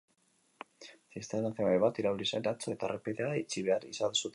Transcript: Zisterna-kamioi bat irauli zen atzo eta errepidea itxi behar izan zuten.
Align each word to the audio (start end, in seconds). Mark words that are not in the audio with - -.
Zisterna-kamioi 1.21 1.77
bat 1.85 2.03
irauli 2.05 2.29
zen 2.31 2.51
atzo 2.53 2.77
eta 2.77 2.89
errepidea 2.91 3.33
itxi 3.45 3.69
behar 3.71 3.91
izan 3.97 4.19
zuten. 4.23 4.29